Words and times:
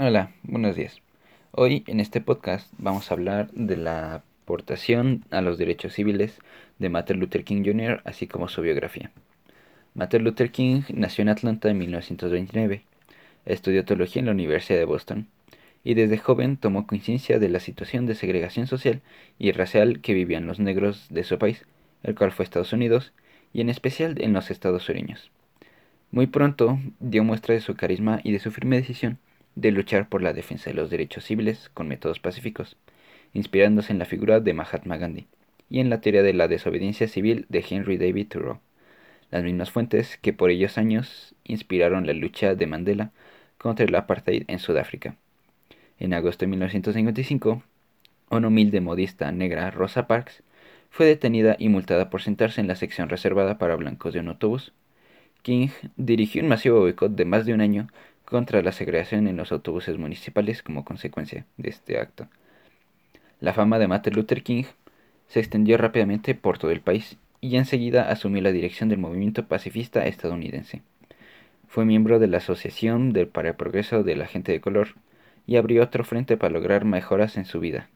Hola, 0.00 0.30
buenos 0.44 0.76
días. 0.76 1.02
Hoy 1.50 1.82
en 1.88 1.98
este 1.98 2.20
podcast 2.20 2.72
vamos 2.78 3.10
a 3.10 3.14
hablar 3.14 3.50
de 3.50 3.76
la 3.76 4.22
aportación 4.44 5.24
a 5.32 5.40
los 5.40 5.58
derechos 5.58 5.92
civiles 5.92 6.38
de 6.78 6.88
Martin 6.88 7.18
Luther 7.18 7.42
King 7.42 7.64
Jr., 7.64 8.00
así 8.04 8.28
como 8.28 8.46
su 8.46 8.62
biografía. 8.62 9.10
Martin 9.94 10.22
Luther 10.22 10.52
King 10.52 10.82
nació 10.94 11.22
en 11.22 11.30
Atlanta 11.30 11.68
en 11.68 11.78
1929. 11.78 12.82
Estudió 13.44 13.84
teología 13.84 14.20
en 14.20 14.26
la 14.26 14.32
Universidad 14.32 14.78
de 14.78 14.84
Boston 14.84 15.26
y 15.82 15.94
desde 15.94 16.18
joven 16.18 16.58
tomó 16.58 16.86
conciencia 16.86 17.40
de 17.40 17.48
la 17.48 17.58
situación 17.58 18.06
de 18.06 18.14
segregación 18.14 18.68
social 18.68 19.00
y 19.36 19.50
racial 19.50 20.00
que 20.00 20.14
vivían 20.14 20.46
los 20.46 20.60
negros 20.60 21.08
de 21.10 21.24
su 21.24 21.40
país, 21.40 21.66
el 22.04 22.14
cual 22.14 22.30
fue 22.30 22.44
Estados 22.44 22.72
Unidos, 22.72 23.12
y 23.52 23.62
en 23.62 23.68
especial 23.68 24.14
en 24.20 24.32
los 24.32 24.52
estados 24.52 24.84
sureños. 24.84 25.32
Muy 26.12 26.28
pronto 26.28 26.78
dio 27.00 27.24
muestra 27.24 27.56
de 27.56 27.60
su 27.60 27.74
carisma 27.74 28.20
y 28.22 28.30
de 28.30 28.38
su 28.38 28.52
firme 28.52 28.76
decisión 28.76 29.18
de 29.60 29.72
luchar 29.72 30.08
por 30.08 30.22
la 30.22 30.32
defensa 30.32 30.70
de 30.70 30.76
los 30.76 30.88
derechos 30.88 31.24
civiles 31.24 31.68
con 31.74 31.88
métodos 31.88 32.20
pacíficos, 32.20 32.76
inspirándose 33.34 33.92
en 33.92 33.98
la 33.98 34.04
figura 34.04 34.38
de 34.38 34.54
Mahatma 34.54 34.98
Gandhi 34.98 35.26
y 35.68 35.80
en 35.80 35.90
la 35.90 36.00
teoría 36.00 36.22
de 36.22 36.32
la 36.32 36.46
desobediencia 36.46 37.08
civil 37.08 37.44
de 37.48 37.64
Henry 37.68 37.96
David 37.96 38.28
Thoreau, 38.28 38.60
las 39.32 39.42
mismas 39.42 39.72
fuentes 39.72 40.16
que 40.22 40.32
por 40.32 40.50
ellos 40.50 40.78
años 40.78 41.34
inspiraron 41.42 42.06
la 42.06 42.12
lucha 42.12 42.54
de 42.54 42.66
Mandela 42.68 43.10
contra 43.58 43.84
el 43.84 43.94
apartheid 43.96 44.44
en 44.46 44.60
Sudáfrica. 44.60 45.16
En 45.98 46.14
agosto 46.14 46.44
de 46.44 46.50
1955, 46.50 47.60
una 48.30 48.46
humilde 48.46 48.80
modista 48.80 49.32
negra, 49.32 49.72
Rosa 49.72 50.06
Parks, 50.06 50.44
fue 50.88 51.06
detenida 51.06 51.56
y 51.58 51.68
multada 51.68 52.10
por 52.10 52.22
sentarse 52.22 52.60
en 52.60 52.68
la 52.68 52.76
sección 52.76 53.08
reservada 53.08 53.58
para 53.58 53.74
blancos 53.74 54.14
de 54.14 54.20
un 54.20 54.28
autobús. 54.28 54.72
King 55.42 55.68
dirigió 55.96 56.42
un 56.42 56.48
masivo 56.48 56.78
boicot 56.78 57.14
de 57.16 57.24
más 57.24 57.44
de 57.44 57.54
un 57.54 57.60
año 57.60 57.88
contra 58.28 58.62
la 58.62 58.72
segregación 58.72 59.26
en 59.26 59.38
los 59.38 59.52
autobuses 59.52 59.96
municipales 59.96 60.62
como 60.62 60.84
consecuencia 60.84 61.46
de 61.56 61.70
este 61.70 61.98
acto. 61.98 62.28
La 63.40 63.54
fama 63.54 63.78
de 63.78 63.88
Martin 63.88 64.14
Luther 64.14 64.42
King 64.42 64.64
se 65.28 65.40
extendió 65.40 65.78
rápidamente 65.78 66.34
por 66.34 66.58
todo 66.58 66.70
el 66.70 66.82
país 66.82 67.16
y 67.40 67.56
enseguida 67.56 68.10
asumió 68.10 68.42
la 68.42 68.52
dirección 68.52 68.90
del 68.90 68.98
movimiento 68.98 69.46
pacifista 69.46 70.06
estadounidense. 70.06 70.82
Fue 71.68 71.86
miembro 71.86 72.18
de 72.18 72.26
la 72.26 72.38
Asociación 72.38 73.14
para 73.32 73.48
el 73.48 73.54
Progreso 73.54 74.02
de 74.02 74.16
la 74.16 74.26
Gente 74.26 74.52
de 74.52 74.60
Color 74.60 74.88
y 75.46 75.56
abrió 75.56 75.82
otro 75.82 76.04
frente 76.04 76.36
para 76.36 76.52
lograr 76.52 76.84
mejoras 76.84 77.38
en 77.38 77.46
su 77.46 77.60
vida. 77.60 77.88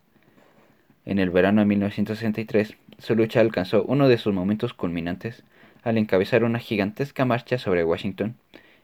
En 1.05 1.19
el 1.19 1.29
verano 1.29 1.61
de 1.61 1.67
1963, 1.67 2.77
su 2.99 3.15
lucha 3.15 3.41
alcanzó 3.41 3.85
uno 3.85 4.09
de 4.09 4.17
sus 4.17 4.33
momentos 4.33 4.73
culminantes 4.73 5.43
al 5.83 5.99
encabezar 5.99 6.45
una 6.45 6.59
gigantesca 6.59 7.25
marcha 7.25 7.59
sobre 7.59 7.85
Washington 7.85 8.37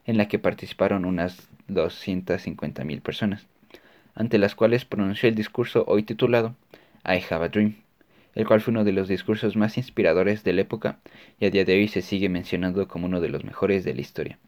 en 0.09 0.17
la 0.17 0.27
que 0.27 0.39
participaron 0.39 1.05
unas 1.05 1.51
250.000 1.69 3.03
personas, 3.03 3.47
ante 4.15 4.39
las 4.39 4.55
cuales 4.55 4.87
pronunció 4.87 5.29
el 5.29 5.35
discurso 5.35 5.85
hoy 5.87 6.03
titulado 6.03 6.57
I 7.05 7.23
Have 7.29 7.45
a 7.45 7.49
Dream, 7.51 7.77
el 8.35 8.47
cual 8.47 8.63
fue 8.63 8.71
uno 8.71 8.85
de 8.85 8.93
los 8.93 9.07
discursos 9.07 9.55
más 9.55 9.77
inspiradores 9.77 10.45
de 10.45 10.55
la 10.55 10.63
época 10.63 10.99
y 11.39 11.45
a 11.45 11.51
día 11.51 11.67
de 11.67 11.75
hoy 11.75 11.89
se 11.89 12.01
sigue 12.01 12.31
mencionando 12.31 12.89
como 12.89 13.05
uno 13.05 13.21
de 13.21 13.29
los 13.29 13.45
mejores 13.45 13.85
de 13.85 13.95
la 13.95 14.01
historia. 14.01 14.39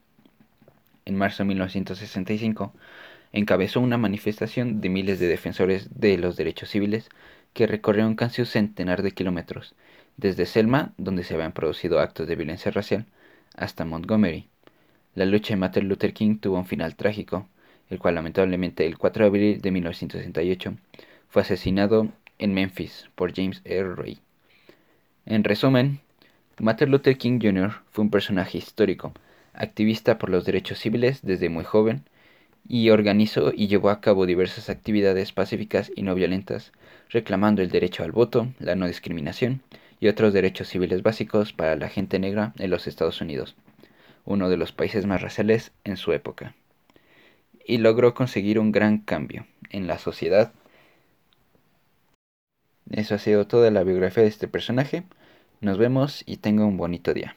En 1.04 1.14
marzo 1.16 1.42
de 1.42 1.48
1965, 1.48 2.72
encabezó 3.34 3.80
una 3.80 3.98
manifestación 3.98 4.80
de 4.80 4.88
miles 4.88 5.20
de 5.20 5.28
defensores 5.28 5.90
de 5.94 6.16
los 6.16 6.38
derechos 6.38 6.70
civiles 6.70 7.10
que 7.52 7.66
recorrieron 7.66 8.14
casi 8.14 8.40
un 8.40 8.46
centenar 8.46 9.02
de 9.02 9.10
kilómetros, 9.10 9.74
desde 10.16 10.46
Selma, 10.46 10.94
donde 10.96 11.22
se 11.22 11.34
habían 11.34 11.52
producido 11.52 12.00
actos 12.00 12.26
de 12.26 12.36
violencia 12.36 12.70
racial, 12.70 13.04
hasta 13.54 13.84
Montgomery, 13.84 14.49
la 15.16 15.26
lucha 15.26 15.54
de 15.54 15.56
Martin 15.56 15.88
Luther 15.88 16.12
King 16.12 16.36
tuvo 16.38 16.56
un 16.58 16.66
final 16.66 16.94
trágico, 16.94 17.48
el 17.88 17.98
cual 17.98 18.14
lamentablemente 18.14 18.86
el 18.86 18.96
4 18.96 19.24
de 19.24 19.28
abril 19.28 19.60
de 19.60 19.70
1968 19.72 20.74
fue 21.28 21.42
asesinado 21.42 22.08
en 22.38 22.54
Memphis 22.54 23.08
por 23.16 23.34
James 23.34 23.60
R. 23.64 23.96
Ray. 23.96 24.20
En 25.26 25.42
resumen, 25.42 26.00
Martin 26.60 26.90
Luther 26.90 27.18
King 27.18 27.40
Jr. 27.42 27.72
fue 27.90 28.04
un 28.04 28.10
personaje 28.10 28.58
histórico, 28.58 29.12
activista 29.52 30.16
por 30.16 30.30
los 30.30 30.44
derechos 30.44 30.78
civiles 30.78 31.22
desde 31.22 31.48
muy 31.48 31.64
joven, 31.64 32.04
y 32.68 32.90
organizó 32.90 33.52
y 33.52 33.66
llevó 33.66 33.90
a 33.90 34.00
cabo 34.00 34.26
diversas 34.26 34.70
actividades 34.70 35.32
pacíficas 35.32 35.90
y 35.96 36.02
no 36.02 36.14
violentas, 36.14 36.72
reclamando 37.08 37.62
el 37.62 37.70
derecho 37.70 38.04
al 38.04 38.12
voto, 38.12 38.48
la 38.60 38.76
no 38.76 38.86
discriminación 38.86 39.60
y 39.98 40.06
otros 40.06 40.32
derechos 40.32 40.68
civiles 40.68 41.02
básicos 41.02 41.52
para 41.52 41.74
la 41.74 41.88
gente 41.88 42.20
negra 42.20 42.52
en 42.58 42.70
los 42.70 42.86
Estados 42.86 43.20
Unidos 43.20 43.56
uno 44.24 44.48
de 44.48 44.56
los 44.56 44.72
países 44.72 45.06
más 45.06 45.22
raciales 45.22 45.72
en 45.84 45.96
su 45.96 46.12
época, 46.12 46.54
y 47.64 47.78
logró 47.78 48.14
conseguir 48.14 48.58
un 48.58 48.72
gran 48.72 48.98
cambio 48.98 49.46
en 49.70 49.86
la 49.86 49.98
sociedad. 49.98 50.52
Eso 52.90 53.14
ha 53.14 53.18
sido 53.18 53.46
toda 53.46 53.70
la 53.70 53.84
biografía 53.84 54.22
de 54.22 54.28
este 54.28 54.48
personaje. 54.48 55.04
Nos 55.60 55.78
vemos 55.78 56.24
y 56.26 56.38
tenga 56.38 56.64
un 56.64 56.76
bonito 56.76 57.14
día. 57.14 57.36